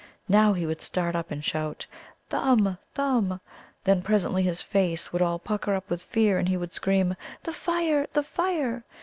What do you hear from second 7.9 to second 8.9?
the fire!"